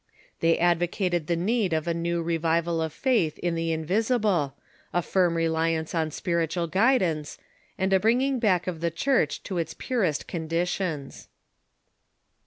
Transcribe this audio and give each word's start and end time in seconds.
They 0.39 0.57
advocated 0.57 1.27
the 1.27 1.35
need 1.35 1.73
of 1.73 1.87
a 1.87 1.93
new 1.93 2.23
revival 2.23 2.81
of 2.81 2.91
faith 2.91 3.37
in 3.37 3.53
the 3.53 3.71
invisible, 3.71 4.55
a 4.91 5.03
firm 5.03 5.37
reliance 5.37 5.93
on 5.93 6.09
spiritual 6.09 6.65
guidance, 6.65 7.37
and 7.77 7.93
a 7.93 7.99
bringing 7.99 8.39
back 8.39 8.65
of 8.65 8.81
the 8.81 8.89
Church 8.89 9.43
to 9.43 9.59
its 9.59 9.75
purest 9.75 10.25
conditions. 10.27 11.27